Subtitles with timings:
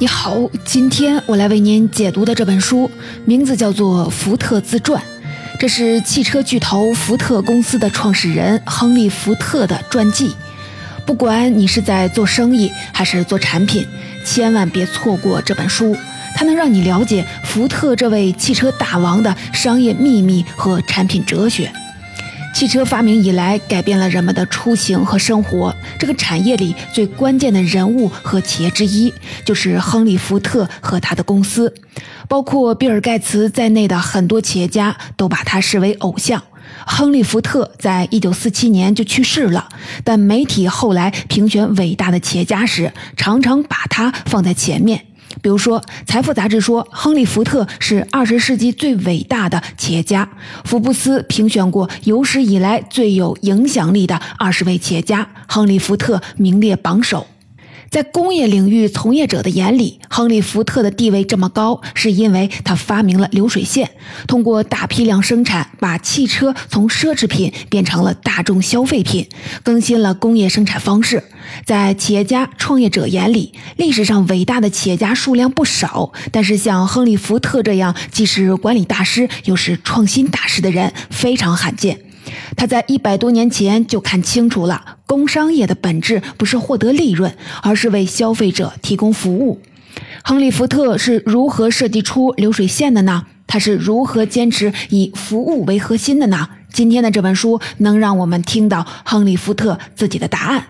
[0.00, 2.90] 你好，今天我来为您解读的这本书
[3.26, 4.98] 名字叫做《福特自传》，
[5.58, 10.34] 这是汽车巨头福特公司的创始人亨利·福特的传记。
[11.04, 13.86] 不管你是在做生意还是做产品，
[14.24, 15.94] 千万别错过这本书，
[16.34, 21.70] 它能让你了解福特这位汽车大王的商业秘密和产品哲学。
[22.60, 25.74] 汽车发明以来，改变了人们的出行和生活。
[25.98, 29.10] 这个产业里最关键的人物和企业之一，
[29.46, 31.74] 就是亨利·福特和他的公司。
[32.28, 36.42] 包括比尔·盖茨在内的很多企业家都把他视为偶像。
[36.86, 39.66] 亨利·福特在一九四七年就去世了，
[40.04, 45.06] 但媒体后来评选伟大的企业家时，常常把他放在前面。
[45.42, 50.28] 比如说，《财富》杂志说亨利·福特是二十世纪最伟大的企业家。
[50.64, 57.26] 福布斯评选过有史以来最有影响力的二十位企业家，亨利·福特名列榜首。
[57.90, 63.90] 在工业领域从业者的眼里，亨利·福特的地位这么高，是因为他发明了流水线，
[64.28, 69.28] 通过大批量生产，把汽车从奢侈品变成了大众消费品，
[69.64, 71.24] 更新了工业生产方式。
[71.64, 81.98] 在企业家创业者眼里，历史上伟大的企业家数量不少，但是像亨利·福特这样既是管理大师又是创新大师的人非常罕见。
[82.56, 89.60] 他在一百多年前就看清楚了，工商业的本质不是获得利润，而是为消费者提供服务。
[90.22, 93.26] 亨利·福特是如何设计出流水线的呢？
[93.46, 96.48] 他是如何坚持以服务为核心的呢？
[96.72, 100.64] 今天的这本书能让我们听到亨利·福特自己的答案。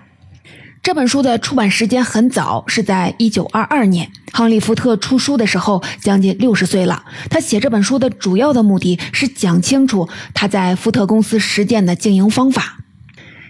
[0.83, 4.11] 这本书的出版时间很早，是在一九二二年。
[4.33, 7.05] 亨利·福特出书的时候将近六十岁了。
[7.29, 12.79] 他写这本书的主要的目的是讲清楚他在福特公司实践的经营方法。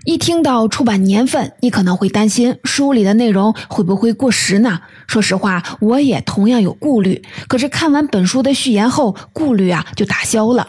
[0.04, 4.80] 一听到出版年份，你可能会担心书里的内容会不会过时呢？
[5.06, 7.22] 说实话，我也同样有顾虑。
[7.46, 10.66] 可是看完本书的序言后，顾虑啊就打消了。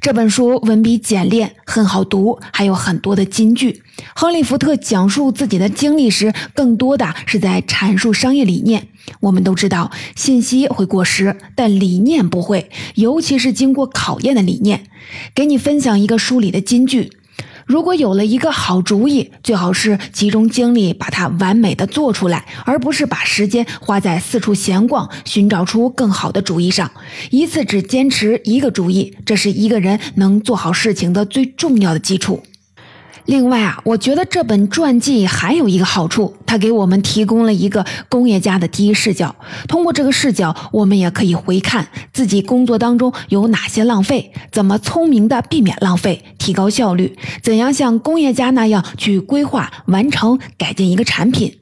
[0.00, 3.82] 这本书文笔简练，很好读，还有很多的金句。
[4.14, 8.88] 亨利·福特讲述自己的经历时，更多的是在阐述商业理念。
[9.20, 14.86] 我们都知道，信息会过时，但理念不会，尤其是经过考验的理念。
[15.34, 17.10] 给你分享一个书里的金句。
[17.70, 26.90] 如果有了一个好主意，最好是集中精力把它完美的做出来，而不是把时间花在四处闲逛、寻找出更好的主意上。
[27.30, 32.42] 一次只坚持一个主意，这是一个人能做好事情的最重要的基础。
[33.26, 39.34] 另外啊，我觉得这本传记还有一个好处，它给我们提供了一个工业家的第一视角。
[39.68, 51.59] 通过这个视角，我们也可以回看自己工作当中有哪些浪费，怎么聪明的避免浪费，提高效率，怎样像工业家那样去规划、完成、改进一个产品。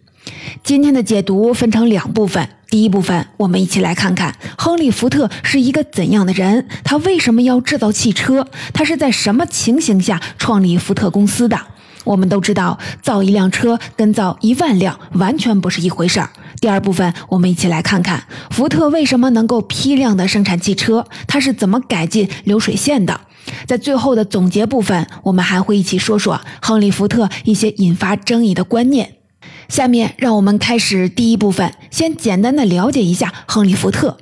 [0.62, 2.48] 今天的解读分成两部分。
[2.70, 11.58] 第一部分，我们一起来看看亨利·福特是一个怎样的人，他为什么要制造汽车，他是在什么情形下创立福特公司的。
[12.04, 16.30] 我们都知道，造一辆车跟造一万辆完全不是一回事儿。
[16.60, 23.18] 第二部分，我们一起来看看福特为什么能够批量的生产汽车，他是怎么改进流水线的。
[23.66, 29.14] 在最后的总结部分，我们还会一起说说亨利·福特一些引发争议的观念。
[29.68, 34.18] 下面让我们开始第一部分，先简单的了解一下亨利·福特。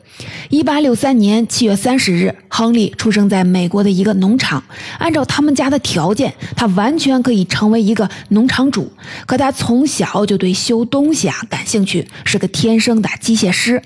[0.49, 4.62] 一八六三年七月三十日，亨利出生在美国的一个农场。
[4.99, 8.91] 按照他们家的条件，他完全可以成为一个农场主。
[9.26, 13.82] 可他从小就对修东西啊感兴趣，是个天生的机械师。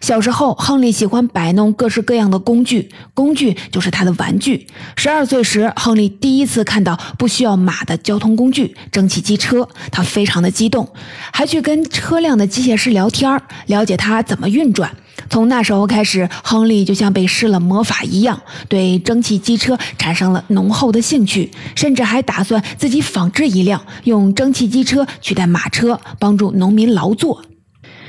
[0.00, 4.66] 小时候，亨利喜欢摆弄各式各样的工具，工具就是他的玩具。
[4.96, 10.88] 十二岁时，亨利第一次看到不需要马的交通工具——蒸汽机车，他非常的激动，
[11.32, 14.90] 还去跟车辆的机械师聊天，了解它怎么运转。
[15.30, 27.42] 从那时候开始，亨利就像被施了魔法一样，对蒸汽机车产生了浓厚的兴趣，甚至还打算自己仿制一辆，用蒸汽机车取代马车，帮助农民劳作。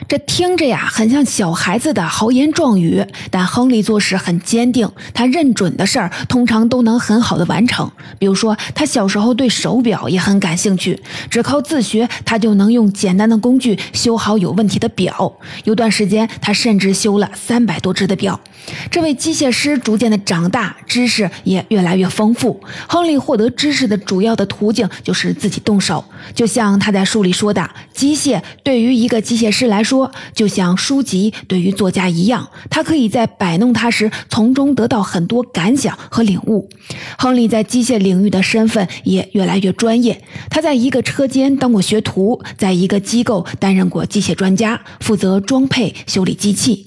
[0.07, 7.89] 这听着呀，很像小孩子的豪言壮语，但亨利做事很坚定，他认准的事儿通常都能很好的完成。
[8.19, 10.99] 比如说，他小时候对手表也很感兴趣，
[11.29, 15.33] 只靠自学，他就能用简单的工具修好有问题的表。
[15.63, 18.37] 有段时间，他甚至修了三百多只的表。
[18.89, 22.59] 这位机械师逐渐的长大，知识也越来越丰富。
[22.87, 26.03] 亨利获得知识的主要的途径就是自己动手，
[26.35, 30.00] 就像他在书里说的，机械对于一个机械师来说。
[30.33, 36.69] 就像书籍对于作家一样，他可以在摆弄它时从中得到很多感想和领悟。
[37.17, 46.85] 亨利在机械领域的身份也越来越专业，他在一个车间当过学徒，在一个机构担任过机械专家，负责装配修理机器。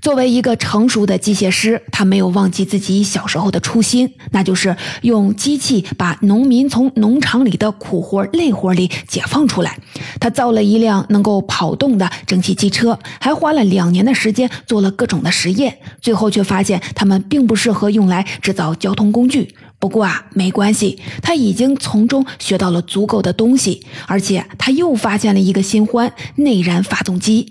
[0.00, 9.78] 作为一个成熟的机械师，他没有忘记自己小时候的初心，那就是用机器把农民从农场里的苦活累活里解放出来。
[10.18, 19.54] 他造了一辆能够跑动的蒸汽机车，还花了两年的时间做了各种的实验，最后却发现它们并不适合用来制造交通工具。
[19.78, 27.50] 不过啊，没关系，他已经从中学到了足够的东西，而且他又发现了一个新欢——内燃发动机。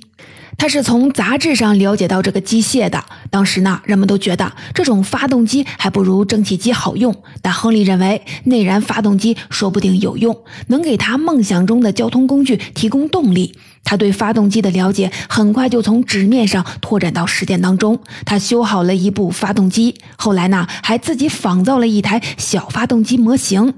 [0.59, 3.03] 他是从杂志上了解到这个机械的。
[3.29, 7.15] 当时呢，人们都觉得这种发动机还不如蒸汽机好用。
[7.41, 13.56] 但亨利认为内燃发动机说不定有用，能给他梦想中的交通工具提供动力。
[13.85, 17.97] 他对发动机的了解很快就从纸面上拓展到实践当中。
[18.25, 23.73] 他修好了一部发动机，后来呢，还自己仿造了一台小发动机模型。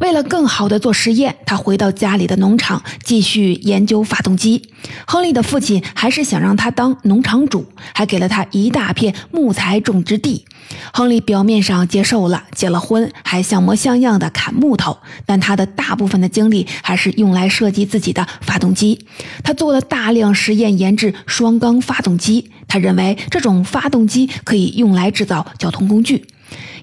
[0.00, 4.62] 为了更好的做实验，他回到家里的农场继续研究发动机。
[5.06, 10.44] 亨利的父亲还是想让他当农场主，还给了他一大片木材种植地。
[10.92, 19.06] 亨利表面上接受了，结了婚，还像模像样的砍木头，但他的大部分的精力还是用来设计自己的发动机。
[19.42, 22.50] 他做了大量实验，研制双缸发动机。
[22.68, 26.26] 他认为这种发动机可以用来制造交通工具。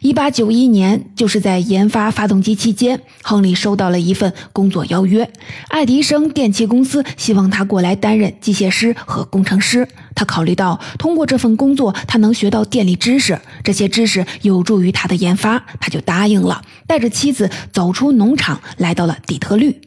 [0.02, 5.28] 一八九一年，就是在研发发动机期间，亨利收到了一份工作邀约。
[5.70, 9.88] 爱迪生电器公司希望他过来担任机械师和工程师。
[10.14, 19.82] 他考虑到通过这份工作，他能学到电力知识，这些知识有助于他的研发，他就答应了，带着妻子走出农场，来到了底特律。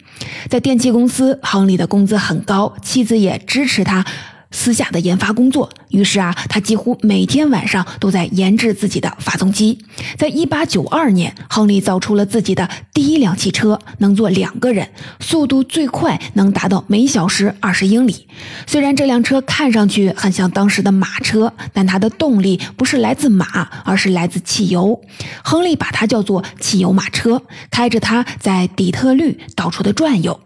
[0.50, 4.04] 在电器公司，亨利的工资很高，妻子也支持他。
[4.50, 9.78] 私下的研发工作，于是啊，他几乎每天晚上都在研制自己的发动机。
[10.16, 14.88] 在一八九二年，亨利造出了自己的第一辆汽车，能坐两个人，
[15.20, 18.26] 速度最快能达到每小时二十英里。
[18.66, 25.00] 虽然这辆车看上去很像当时的马车，但它的动力不是来自马，而是来自汽油。
[25.44, 30.40] 亨利把它叫做“汽油马车”，开着它在底特律到处的转悠。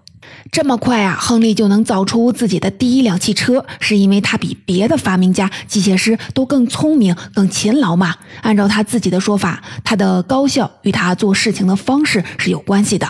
[0.50, 8.14] 这么快啊，亨利就能造出自己的第一辆汽车，是因为他比别的发明家、机械师都更聪明、更勤劳嘛？
[8.42, 13.08] 按照他自己的说法，他的高效与他做事情的方式是有关系的。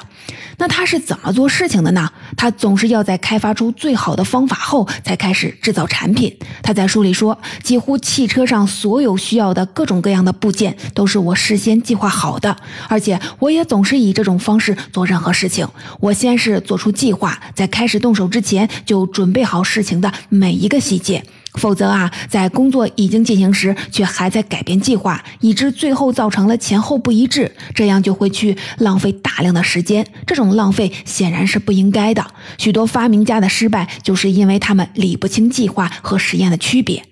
[0.62, 2.09] 那他是怎么做事情的呢？
[2.37, 6.32] 他总是要在开发出最好的方法后才开始制造产品。
[6.62, 12.56] 他在书里说，几乎汽车上所有需要的各种各样的部件都是我事先计划好的，
[12.87, 15.67] 而且我也总是以这种方式做任何事情。
[15.99, 21.25] 我先是做出计划，在开始动手之前就准备好事情的每一个细节。
[21.54, 30.06] 否则啊，在工作已经进行时，却还在改变计划，以致最后造成了前后不一致，这样就会去浪费大量的时间。
[30.26, 32.25] 这种浪费显然是不应该的。
[32.58, 37.04] 许多发明家的失败，就是因为他们理不清计划和实验的区别。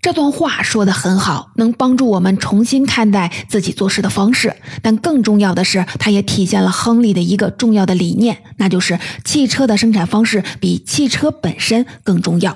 [0.00, 4.54] 这段话说的很好，能帮助我们重新看待自己做事的方式。
[4.82, 12.54] 但更重要的是，它也体现了亨利的一个重要的理念，那就是汽车的生产方式比汽车本身更重要。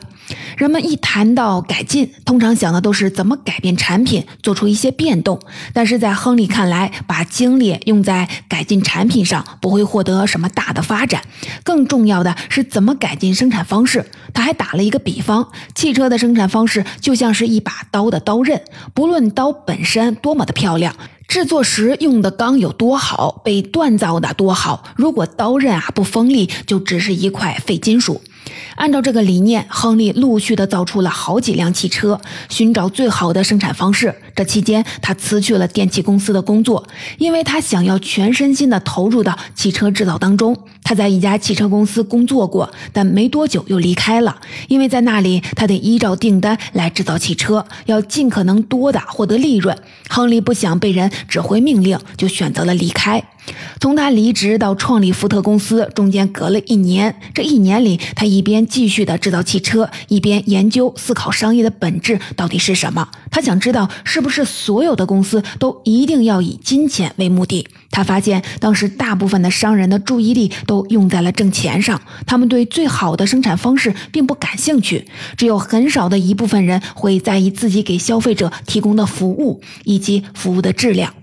[0.57, 5.41] 人们一谈到改进，通常想的都是怎么改变产品，做出一些变动。
[5.73, 11.23] 但是在亨利看来，把精力用在改进产品上，不会获得什么大的发展。
[11.63, 14.05] 更重要的是怎么改进生产方式。
[14.35, 18.63] 他还打了一个比方：汽车的生产方式就像是一把刀的刀刃，
[18.95, 20.95] 不论刀本身多么的漂亮，
[21.27, 28.21] 制作时用的钢有多好，被锻造的多好，如果刀刃啊不锋利，就只是一块废金属。
[28.77, 34.15] 按照这个理念，亨利陆续的造出了好几辆汽车，寻找最好的生产方式。
[34.35, 36.87] 这期间，他辞去了电器公司的工作，
[37.19, 40.57] 因为他想要全身心的投入到汽车制造当中。
[40.89, 44.35] 他在一家汽车公司工作过，但没多久又离开了，
[44.69, 49.77] 因为在那里他得依照订单来制造汽车，要尽可能多的获得利润。
[50.09, 53.23] 亨利不想被人指挥命令，就选择了离开。
[53.81, 57.15] 从他离职到创立福特公司，中间隔了一年。
[57.35, 63.09] 这一年里，他一边继续的制造汽车，一边研究思考商业的本质到底是什么。
[63.31, 67.67] 他想知道，是不是所有的公司都一定要以金钱为目的？
[67.91, 75.07] 他发现，当时大部分的商人的注意力都都用在了挣钱上，他们对最好的生产方式并不感兴趣。
[75.37, 81.15] 只有很少的一部分人会在意自己给消费者提供的服务以及服务的质量。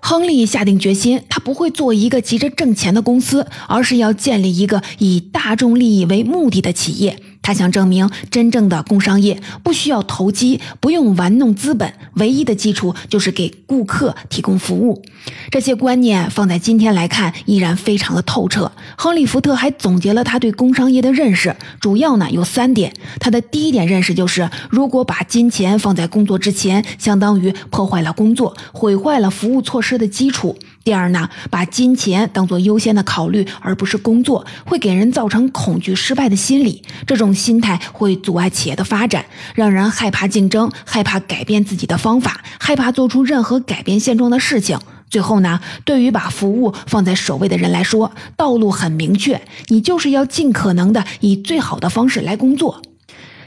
[0.00, 7.18] 亨利下定决心，他不会做一个急着挣钱的公司，而是要建立一个以大众利益为目的的企业。
[7.42, 15.02] 他想证明，真正的工商业不需要投机，不用玩弄资本，唯一的基础就是给顾客提供服务。
[15.50, 18.70] 这些观念放在今天来看，依然非常的透彻。
[18.96, 22.92] 亨利·福特还总结了他对工商业的认识，主要呢有三点。
[23.18, 30.56] 他的第一点认识就是，如果把金钱放在工作之前，相当于破坏了工作，毁坏了服务措施的基础。
[30.84, 36.82] 第二呢，把金钱当做优先的考虑，而不是工作，会给人造成恐惧失败的心理。
[37.06, 39.24] 这种心态会阻碍企业的发展，
[39.54, 44.78] 让人害怕竞争，害怕改变自己的方法，害怕做出任何改变现状的事情。
[45.08, 52.82] 最后呢，对于把服务放在首位的人来说，道路很明确，你就是要尽可能的以最好的方式来工作。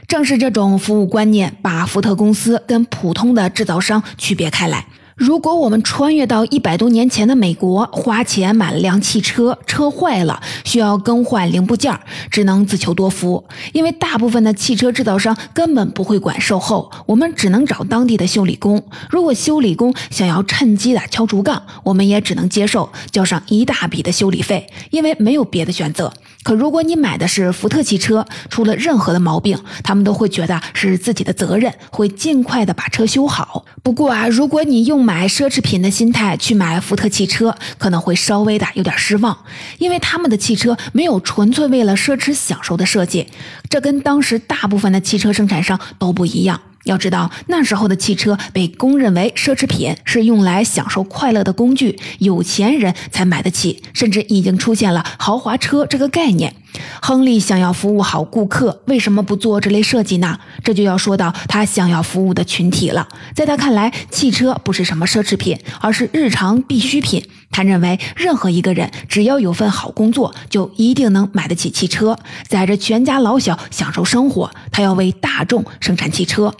[0.06, 4.86] 正是这种服务观念，把福特公司跟普通的制造商区别开来。
[5.16, 11.98] 如果我们穿越到一百多年前的美国，花钱买了辆汽车，车坏了需要更换零部件，
[12.30, 13.42] 只能自求多福，
[13.72, 18.84] 因为大部分的汽车制造商根本不会管售后，我们只能找当地的修理工。
[19.08, 26.12] 如果修理工想要趁机的敲竹杠，我们也只能接受交上一大笔的修理费，因为没有别的选择。
[26.42, 33.64] 可如果你买的是福特汽车，出了任何的毛病，他们都会觉得是自己的责任，会尽快的把车修好。
[33.82, 39.38] 不过啊，如果你用买奢侈品的心态去买福特汽车，可能会稍微的有点失望，
[39.78, 43.28] 因为他们的汽车没有纯粹为了奢侈享受的设计，
[43.70, 46.60] 这跟当时大部分的汽车生产商都不一样。
[46.82, 56.52] 要知道，那时候的汽车被公认为奢侈品，是用来享受快乐的工具，有钱人才买得起，甚至已经出现了豪华车这个概念。
[57.00, 60.38] 亨利想要服务好顾客，为什么不做这类设计呢？
[60.64, 63.06] 这就要说到他想要服务的群体了。
[63.34, 67.26] 在他看来，汽车不是什么奢侈品，而是日常必需品。
[67.50, 72.18] 他认为，任何一个人只要有份好工作，就一定能买得起汽车，
[72.48, 74.50] 载着全家老小享受生活。
[74.72, 76.52] 他要为大众生产汽车。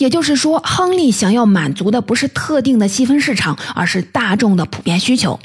[0.00, 5.38] 也就是说，亨利想要满足的不是特定的细分市场，而是大众的普遍需求。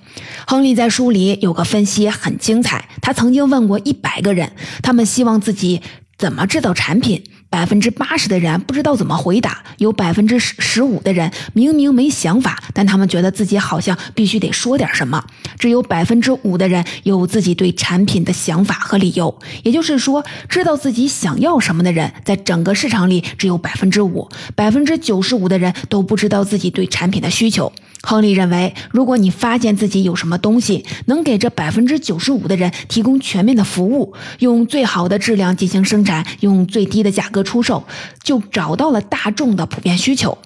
[0.47, 5.81] 亨利在书里有个分析很精彩，他曾经问过一百个人，他们希望自己
[6.17, 7.21] 怎么制造产品。
[7.55, 15.23] 百分之八十的人不知道怎么回答，有百分之十十五的人明明没想法，但他们觉得自己好像必须得说点什么。
[15.57, 19.39] 只有百分之五的人有自己对产品的想法和理由。
[19.63, 27.71] 也就是说，知道自己想要什么的人，在整个市场里只有百分之五，百分之九十五的人都不知道自己对产品的需求。
[28.01, 37.83] 亨利认为，如果你发现自己有什么东西能给这百分之九十五的人提供全面的服务，用最好的质量进行生产，用最低的价格出售，
[38.21, 40.37] 就找到了大众的普遍需求。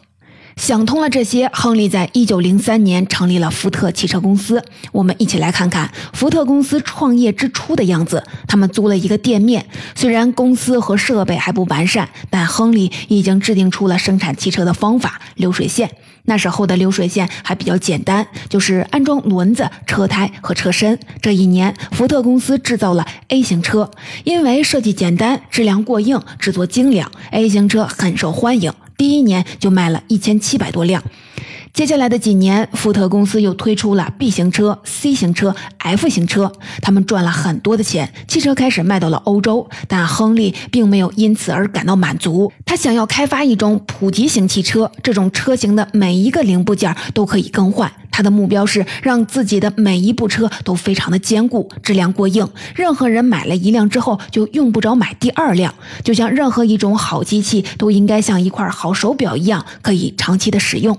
[0.55, 4.61] 想通了这些，亨利在一九零三年成立了福特汽车公司。
[4.91, 8.21] 我们一起来看看福特公司创业之初的样子。
[8.45, 9.65] 他们租了一个店面，
[9.95, 15.89] 虽然公司和设备还不完善，但亨利已经制定出了生产汽车的方法——流水线。
[16.25, 20.99] 那时候的流水线还比较简单，就是安装轮子、车胎和车身。
[21.21, 23.89] 这一年，福特公司制造了 A 型车，
[24.23, 28.71] 因为设计简单、质量过硬、制作精良，A 型车很受欢迎。
[28.97, 31.01] 第一年就卖了一千七百多辆。
[31.73, 39.69] 接下来的几年，福特公司又推出了 B 型车、C 型车、F 型车，他们赚了很多的钱，汽车开始卖到了欧洲。
[39.87, 47.89] 但亨利并没有因此而感到满足，他想要开发一种普及型汽车，这种车型的每一个零部件都可以更换。
[48.19, 52.45] 他的目标是让自己的每一部车都非常的坚固，质量过硬，
[52.75, 55.73] 任何人买了一辆之后就用不着买第二辆。
[56.03, 60.97] 就像任何一种好机器都应该像一块好手表一样，可以长期的使用。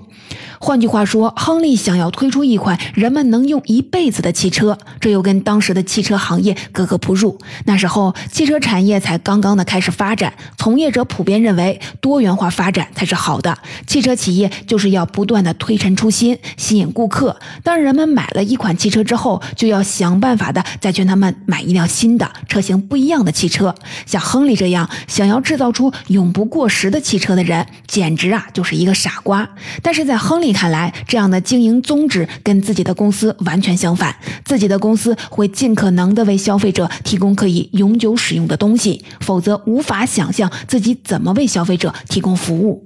[0.59, 7.37] 换句话说，亨利想要推出一款人们能用一辈子的汽车，这又跟当时的汽车行业格格不入。
[7.65, 13.55] 那时候汽车产业才刚刚的开始发展，从业者普遍认为多元化发展才是好的。
[13.85, 17.37] 汽车企业就是要不断的推陈出新，吸引顾客。
[17.63, 23.75] 当人们买了一款汽车之后，就要想办法的再劝他们买一辆新的车型不一样的汽车。
[24.05, 29.49] 像亨利这样想要制造出永不过时的汽车的人，简直啊就是一个傻瓜。
[29.81, 30.51] 但是在亨利。
[30.61, 34.15] 看来，这样的经营宗旨跟自己的公司完全相反。
[34.45, 42.85] 自己的公司会尽可能的为消费者提供可以永久使用的东西，否则无法想象自己怎么为消费者提供服务。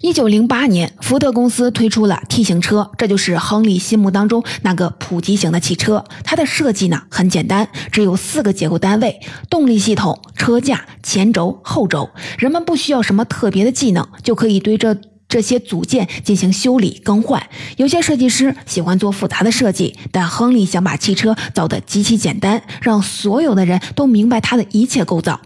[0.00, 6.04] 一九零八年，福特公司推出了 T 型车，这就是亨利心目当中那个普及型的汽车。
[6.24, 12.10] 它的设计呢很简单，只有四个结构单位：动力系统、车架、前轴、后轴。
[12.38, 14.96] 人们不需要什么特别的技能，就可以对这。
[15.28, 17.48] 这些组件进行修理更换。
[17.78, 25.40] 有些设计师喜欢做复杂的设计，但亨利想把汽车造得极其简单，让所有的人都明白它的一切构造。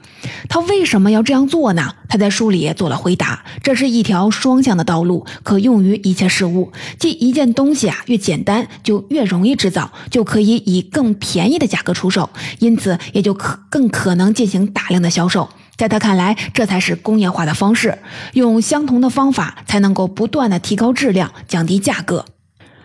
[0.49, 1.95] 他为什么要这样做呢？
[2.09, 6.73] 他在书里也做了回答：这是一条双向的道路，可用于一切事物。
[6.99, 15.49] 即一件东西啊越简单，就越容易制造，就可以以更便宜的价格出售，因此也就可更可能进行大量的销售。
[15.77, 17.99] 在他看来，这才是工业化的方式，
[18.35, 22.27] 用相同的方法才能够不断的提高质量，降低价格。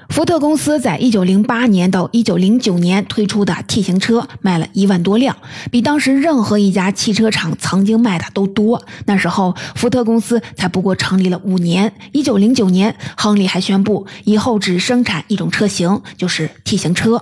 [0.10, 5.36] 福特公司在一九零八年到一九零九年推出的 T 型车卖了一万多辆，
[5.72, 8.84] 比当时任何一家汽车厂曾经卖的都多。
[9.06, 11.94] 那时候，福特公司才不过成立了五年。
[12.12, 17.22] 一九零九年，亨利还宣布以后只生产一种车型，就是 T 型车。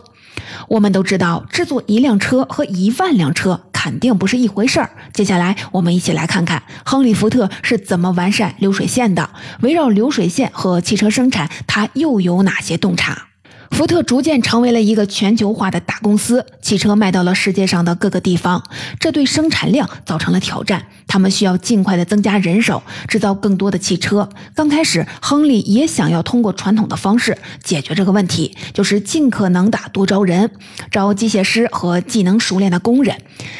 [0.68, 4.90] 我们都知道，制作一辆车和一万辆车肯定不是一回事儿。
[5.12, 9.30] 接下来，我们一起来看看亨利·福特是怎么完善流水线的。
[9.60, 13.28] 围绕流水线和汽车生产，他又有哪些洞察？
[13.72, 18.64] 福特逐渐成为了一个全球化的大公司，汽车卖到了世界上的各个地方，
[19.02, 20.86] 这对生产量造成了挑战。
[21.14, 24.28] 他们需要尽快的增加人手，制造更多的汽车。
[24.56, 30.50] 刚开始，亨利也想要通过传统的方式解决这个问题，就是尽可能的多招人，
[30.90, 33.16] 招机械师和技能熟练的工人。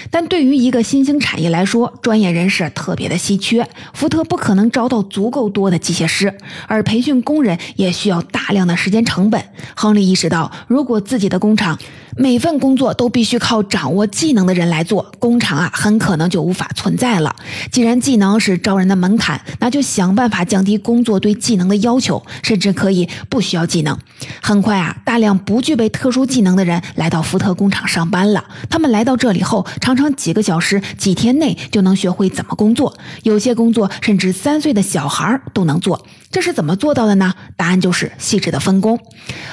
[0.10, 6.36] 但对于一个新兴产业来说，专业人士特别的稀缺，福特不可能招到足够多的机械师，
[6.68, 9.44] 而培训工人也需要大量的时间成本。
[9.76, 10.04] 亨利。
[10.04, 11.80] 意识到，如果自己的工厂
[12.18, 17.34] 每份工作都必须靠掌握技能的人来做，工厂啊很可能就无法存在了。
[17.72, 23.98] 既然技能是招人的门槛，那就想办法降低工作对技能的要求，甚至可以不需要技能。
[24.42, 28.44] 很快啊，大量不具备特殊技能的人来到福特工厂上班了。
[28.70, 36.06] 他们来到这里后，常常几个小时、几天内就能学会怎么工作，有些工作甚至三岁的小孩都能做。
[36.34, 37.32] 这是怎么做到的呢？
[37.56, 39.00] 答案就是细致的分工。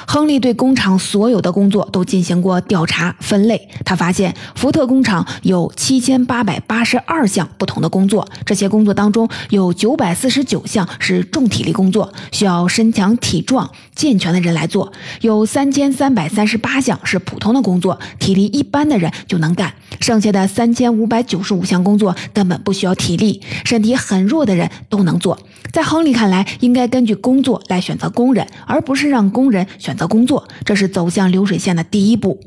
[0.07, 14.91] 亨利对工厂所有的工作都进行过调查分类，他发现福特工厂有七千八百八十二项不同的工作，这些工作当中有九百四十九项是重体力工作，需要身强体壮、健全的人来做；
[15.21, 25.37] 有三千三百三十八项是普通的工作，体力一般的人就能干；剩下的三千五百九十五项工作根本不需要体力，身体很弱的人都能做。
[25.71, 30.47] 在亨利看来，应应该根据工作来选择工人，而不是让工人选择工作。
[30.63, 32.39] 这是走向流水线的第一步。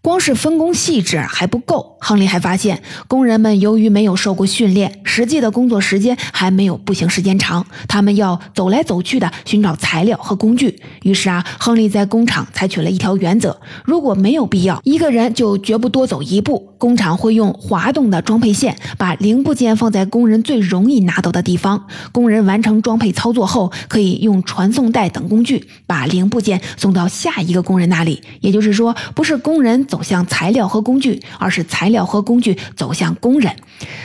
[0.00, 10.80] 光是分工细致还不够，亨利还发现，工人们由于没有受过训练，实际的工作时间还没有步行时间长，他们要走来走去的寻找材料和工具。
[11.02, 16.74] 于是啊，亨利在工厂采取了一条原则：如果没有必要，一个人就绝不多走一步。
[16.78, 21.88] 工厂会用滑动的装配线，把零部件放在工人最容易拿到的地方。
[22.12, 28.22] 工人完成装配操作后，可以用传送带等工具把零部件送到下一个工人那里。
[28.38, 29.87] 也就是说，不是工人。
[29.88, 33.56] 走向材料和工具，而是材料和工具走向工人。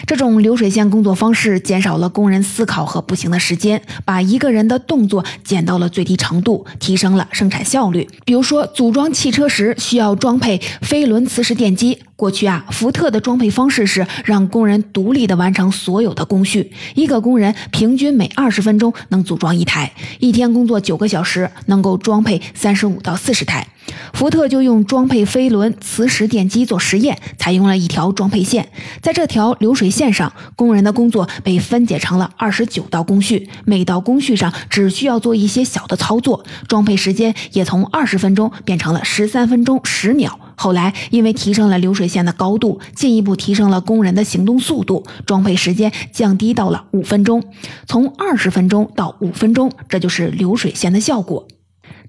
[0.08, 8.08] 这种流水线工作方式减少了工人思考和步行的时间，把一个人的动作减到了最低程度，提升了生产效率。
[8.26, 12.00] 比如说，组装汽车时需要装配飞轮磁石电机。
[12.24, 23.68] 过去啊，福特的装配方式是让工人独立的完成所有的工序，一个工人平均每二十分钟能组装一台，一天工作九个小时，能够装配三十五到四十台。
[24.14, 28.70] 福特就用装配飞轮磁石电机做实验，采用了一条装配线，
[29.02, 40.40] 在这条流水线上，工人的工作被分解成了二十九道工序，每道工序上只需要做一些小的操作，装配时间也从二十分钟变成了十三分钟十秒。
[40.56, 47.44] 后来，因为提升了流水线的高度，进一步提升了工人的行动速度，装配时间降低到了五分钟，
[47.88, 51.48] 从二十分钟到五分钟，这就是流水线的效果。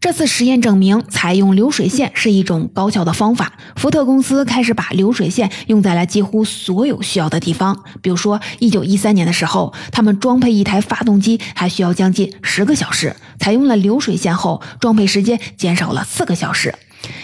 [0.00, 3.54] 这次实验证明，采用流水线是一种高效的方法。
[3.74, 7.84] 福特公司开始把流水线用在了几乎所有需要的地方。
[8.02, 16.74] 比如说，一九一三年的时候，他们装配一台发动机还需要将近十个小时，采用了流水线后，装配时间减少了四个小时。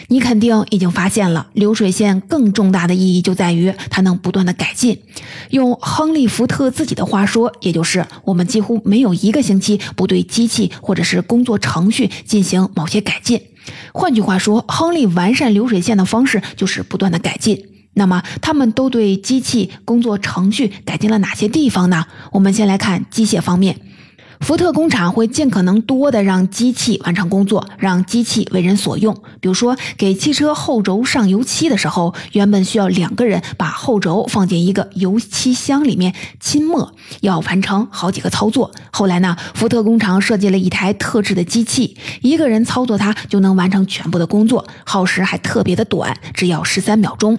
[0.08, 5.00] 你肯定已经发现了，流水线更重大的意义就在于它能不断的改进。
[5.50, 13.40] 用亨利·福特自己的话说，也就是我们几乎没有一个星期不对机器或者是工作程序进行某些改进。
[13.92, 17.66] 换句话说，亨利完善流水线的方式就是不断的改进。
[17.94, 22.06] 那么，他们都对机器工作程序改进了哪些地方呢？
[22.30, 23.80] 我们先来看机械方面。
[24.40, 29.14] 福特工厂会尽可能多的让机器完成工作，让机器为人所用。
[29.38, 38.72] 比如说，给汽车后轴上油漆的时候，原本需要两个人把后轴放进一个油漆箱里面浸没，要完成好几个操作。
[38.90, 47.38] 后来呢，福特工厂设计了一台特制的机器，一个人操作它就能完成全部的工作，耗时还特别的短，只要十三秒钟。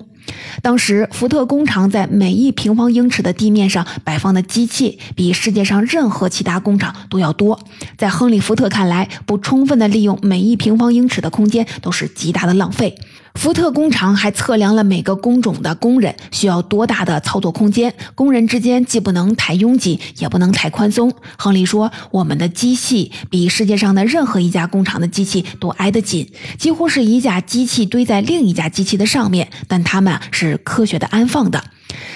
[0.62, 7.60] 当时，福特工厂在每一平方英尺的地面上摆放的机器，比世界上任何其他工厂都要多。
[7.97, 12.95] 在亨利·福特看来，不充分的利用每一平方英尺的空间，都是极大的浪费。
[13.35, 21.11] 福特工厂还测量了每个工种的工人需要多大的操作空间，工人之间既不能太拥挤，也不能太宽松。
[21.37, 31.63] 亨利说：“我们的机器比世界上的任何一家工厂的机器都挨得紧，几乎是一架机器堆在另一架机器的上面，但它们是科学的安放的。”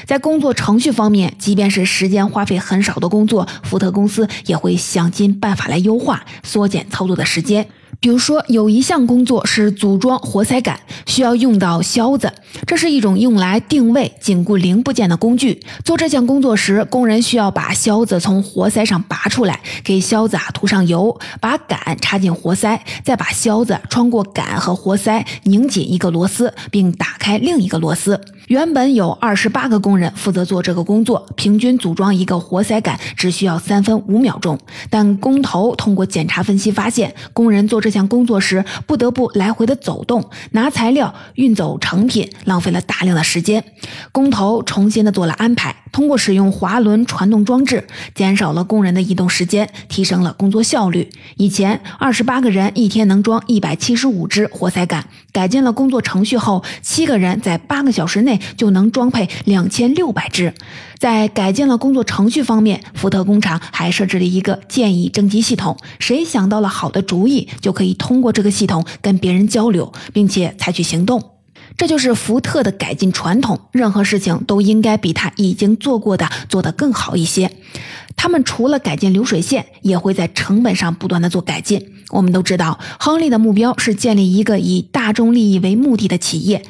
[0.05, 7.67] 在工作程序方面，即便是时间花费很少的工作，福特公司也会想尽办法来优化、缩减操作的时间。
[7.99, 12.31] 比如说，有一项工作是组装活塞杆，需要用到销子，
[12.67, 15.61] 这是一种用来定位、紧固零部件的工具。
[15.83, 28.21] 做这项工作时，工人需要把销子从活塞上拔出来，给销子啊涂上油，把杆插进活塞，再把销子穿过杆和活塞，拧紧一个螺丝，并打开另一个螺丝。
[28.47, 34.59] 原本有二十八个工人负责做这个工作，平均组装一个活塞杆只需要三分五秒钟。
[34.89, 43.63] 但工头通过检查分析发现，工人做这项工作时不得不来回的走动、拿材料、运走成品，浪费了大量的时间。
[44.11, 51.09] 工头重新的做了安排，通过使用滑轮传动装置，减少了工人的移动时间，提升了工作效率。
[51.37, 58.34] 以前二十八个人一天能装一百七十五只活塞杆，改进了工作程序后，七个人在八个小时内。
[58.57, 60.53] 就能装配两千六百只。
[60.97, 65.77] 在改进了工作程序方面，福特工厂还设置了一个建议征集系统。
[65.99, 71.21] 谁想到了好的主意，就可以通过这个系统跟别人交流，并且采取行动。
[71.77, 73.59] 这就是福特的改进传统。
[73.73, 77.51] 任何事情都应该比他已经做过的做得更好一些。
[78.15, 81.91] 他们除了改进流水线，也会在成本上不断的做改进。
[82.11, 86.63] 我们都知道，亨利的目标是建立一个以大众利益为目的的企业。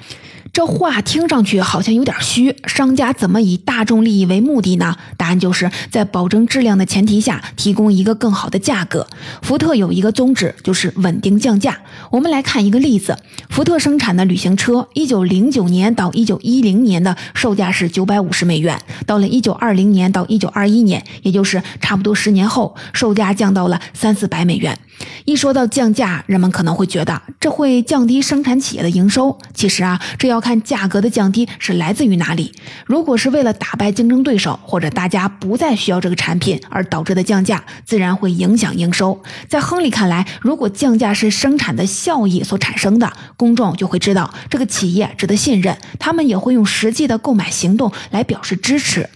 [0.56, 4.96] 这话听上去好像有点虚，商家怎么以大众利益为目的呢？
[5.18, 9.06] 答案就是在保证质量的前提下，提供一个更好的价格。
[9.41, 11.78] 福特有一个宗旨，就是稳定降价。
[12.10, 13.18] 我们来看一个例子：
[13.50, 24.80] 福特生产的旅行车，一九零九年到一九一零年的售价是九百五十美元，到了一九二零年到一九二一年，也就是差不多十年后，售价降到了三四百美元。
[25.25, 29.38] 一说到降价，人们可能会觉得这会降低生产企业的营收。
[29.53, 32.51] 其实啊，这要看价格的降低是来自于哪里。
[32.86, 39.21] 如果是为了打败竞争对手，或者大家不再需要这个产品而导致的降价，自然会影响营收。
[39.49, 49.10] 在亨利看来，如果降价是生产的效益所产生的，公众就会知道这个企业值得信任，他们也会用实际的购买行动来表示支持。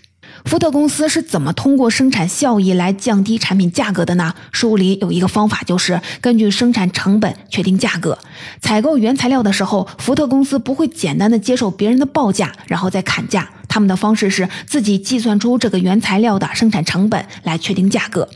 [0.50, 4.34] 福特公司是怎么通过生产效益来降低产品价格的呢？
[4.52, 8.18] 书里有一个方法，就是根据生产成本确定价格。
[8.60, 13.48] 采购原材料的时候，福特公司不会简单的接受别人的报价，然后再砍价。
[13.68, 18.28] 他们的方式是自己计算出这个原材料的生产成本来确定价格。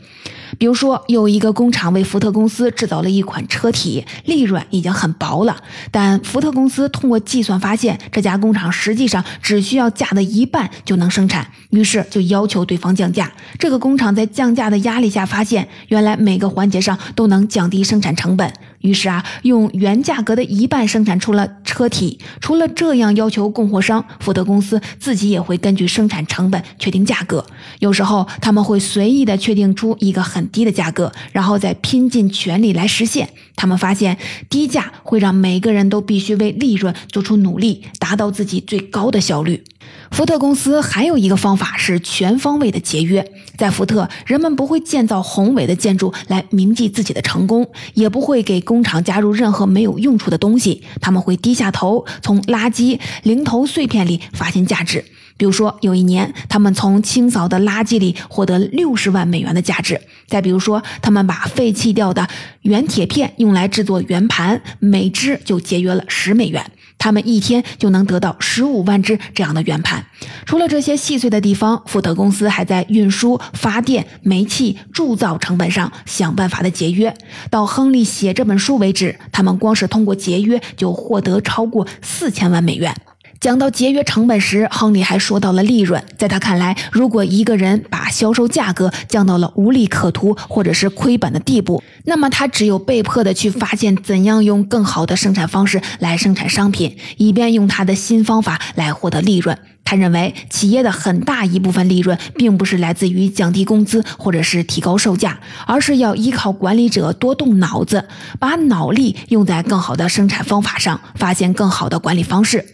[0.58, 5.56] 比如说，有一个工厂为福特公司制造了一款车体，利润已经很薄了。
[5.90, 13.32] 但福特公司通过计算发现，这家工厂实际上只需要价的一半就能生产，于是就要求对方降价。
[13.58, 18.52] 这个工厂在降价的压力下，发现原来每个环节上都能降低生产成本。
[18.84, 22.18] 于是啊，用原价格的一半生产出了车体。
[22.38, 27.46] 除了这样要求供货商，福特公司自己也会根据生产成本确定价格。
[27.78, 33.30] 有时候他们会随意的确定出一个很低的价格，然后再拼尽全力来实现。
[33.56, 34.18] 他们发现
[34.50, 39.64] 低价会让每个人都必须为利润做出努力，达到自己最高的效率。
[40.10, 43.24] 福特公司还有一个方法是全方位的节约。
[43.56, 50.82] 在福特，人们不会建造宏伟的建筑来铭记自己的成功，也不会给工厂加入任何没有用处的东西。
[51.00, 55.04] 他们会低下头，从垃圾、零头碎片里发现价值。
[55.36, 60.00] 比如说，有一年，他们从清扫的垃圾里获得六十万美元的价值。
[60.28, 62.28] 再比如说，他们把废弃掉的
[62.62, 66.70] 圆铁片用来制作圆盘，每只就节约了十美元。
[67.04, 70.02] 他们一天就能得到十五万只这样的圆盘。
[70.46, 77.14] 除了这些细碎的地方，福特公司还在运输、发电、煤气、铸造成本上想办法的节约。
[77.50, 82.96] 到亨利写这本书为止，他们光是通过节约就获得超过四千万美元。
[83.44, 86.02] 讲到节约成本时，亨利还说到了利润。
[86.16, 99.58] 在他看来，如果一个人把销售价格降到了无利可图或者是亏本的地步，那么他只有被迫的去发现怎样用更好的生产方式来生产商品，以便用他的新方法来获得利润。
[99.84, 112.64] 他认为，企业的很大一部分利润并不是来自于降低工资或者是提高售价，而是要依靠管理者多动脑子，把脑力用在更好的生产方法上，发现更好的管理方式。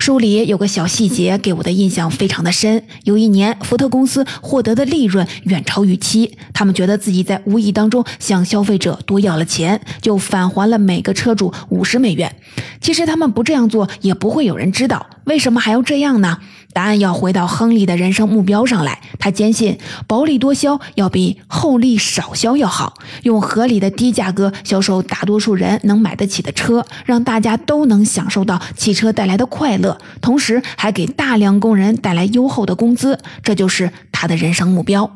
[0.00, 2.82] 书里有个小细节给我的印象非常的深。
[3.04, 12.34] 有一年，福特公司获得的利润远超预期，他们觉得自己在无意当中向消费者多要了钱，就返还了每个车主五十美元。
[12.80, 16.38] 其实他们不这样做也不会有人知道，为什么还要这样呢？
[16.72, 19.00] 答案要回到亨利的人生目标上来。
[19.18, 33.18] 他坚信薄利多销要比厚利少销要好，用合理的低价格销售大多数人能买得起的车，让大家都能享受到汽车带来的快乐，同时还给大量工人带来优厚的工资。
[33.42, 35.10] 这就是他的人生目标。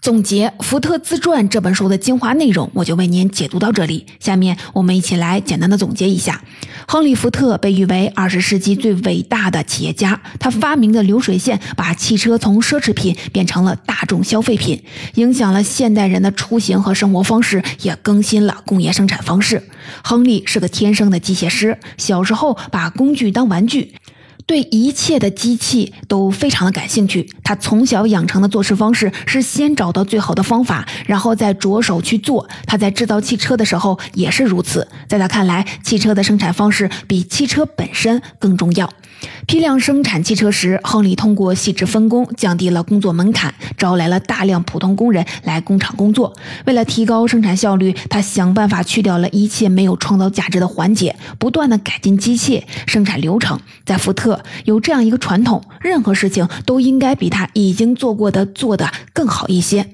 [0.00, 4.04] 总结《福特自传》这本书的精华内容，我就为您解读到这里。
[4.20, 6.42] 下面我们一起来简单的总结一下：
[6.86, 14.82] 亨利·福特被誉为二十世纪最伟大的企业家，他发明的流水线把汽车从奢侈品变成了大众消费品，
[15.14, 19.62] 影响了现代人的出行和生活方式，也更新了工业生产方式。
[20.02, 23.94] 亨利是个天生的机械师，小时候把工具当玩具。
[24.46, 27.28] 对一切的机器都非常的感兴趣。
[27.42, 32.48] 他从小养成的做事方式是先找到最好的方法，然后再着手去做。
[32.66, 34.86] 他在制造汽车的时候也是如此。
[35.08, 38.90] 在他看来，汽车的生产方式比汽车本身更重要。
[39.46, 46.32] 批量生产汽车时，亨利通过细致分工降低了工作门槛，招来了大量普通工人来工厂工作。
[46.66, 53.58] 为了提高生产效率，他想办法去掉了一切没有创造价值的环节，不断的改进机械生产流程。
[53.84, 59.93] 在福特有这样一个传统：任何事情都应该比他已经做过的做得更好一些。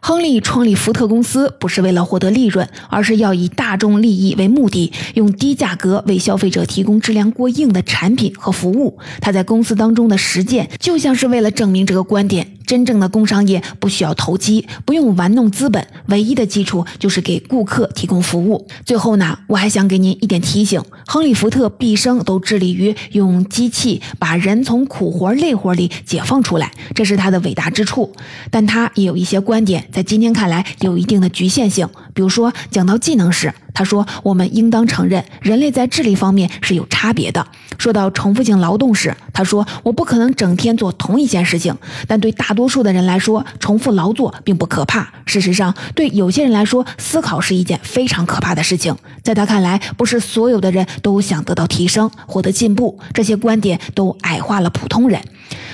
[0.00, 8.98] 亨利创立福特公司不是为了获得利润，而是要以大众利益为目的，用低价格为消费者提供质量过硬的产品和服务。
[9.20, 12.56] 他在公司当中的实践，就像是为了证明这个观点。
[12.70, 18.64] 真正的工商业不需要投机，不用玩弄资本，唯一的基础就是给顾客提供服务。
[18.86, 28.12] 最后呢，我还想给您一点提醒：亨利·福特毕生都致力于用机器把人从苦活累活里解放出来，这是他的伟大之处。
[28.52, 31.88] 但他也有一些观点，在今天看来有一定的局限性。
[32.14, 33.52] 比如说，讲到技能时。
[33.72, 37.46] 他说：“我们应当承认，人类在智力方面是有差别的。”
[37.78, 41.74] 说到重复性劳动时，他说：“我不可能整天做同一件事情，
[42.06, 45.12] 但对大多数的人来说，重复劳作并不可怕。
[45.24, 55.22] 事实上，对有些人来说，思考是一件非常可怕的事情。”在他看来，不是所有的人都想得到提升、获得进步，这些观点都矮化了普通人。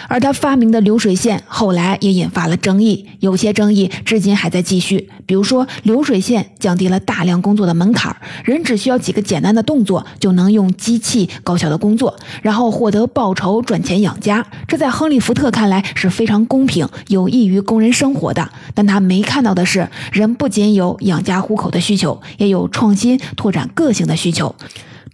[0.09, 5.09] 而他发明的流水线后来也引发了争议，有些争议至今还在继续。
[5.27, 14.47] 比如说，流水线降低了大量工作的门槛，人只需要几个简单的动作就能用机器高效的工作，然后获得报酬赚钱养家。
[14.69, 18.49] 这在亨利·福特看来是非常公平、有益于工人生活的。
[18.75, 24.55] 但他没看到的是，人不仅有养家糊口的需求，也有创新拓展个性的需求。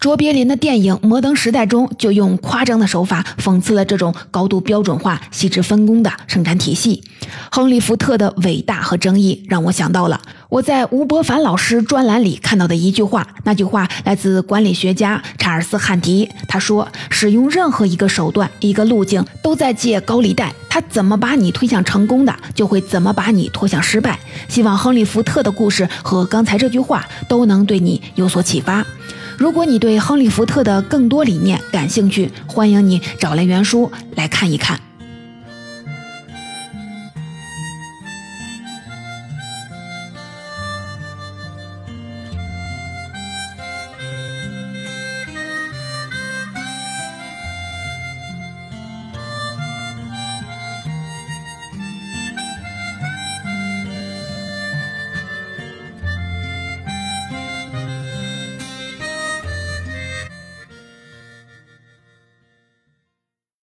[0.01, 7.05] 卓别林的电影《摩登时代》中就用夸张的手法讽刺了这种高度标准化、细致分工的生产体系。
[7.51, 13.27] 亨利·福特的伟大和争议让我想到了我在吴伯凡老师专栏里看到的一句话。
[13.45, 20.53] 那句话来自管理学家查尔斯·汉迪，他说：“使用任何一个手段、一个路径，都在借高利贷。
[20.69, 28.85] 他怎么把你推向成功的，就会怎么把你拖向失败。”希望亨利·福特的故事和刚才这句话都能对你有所启发。
[29.43, 34.81] 如果你对亨利·福特的更多理念感兴趣，欢迎你找来原书来看一看。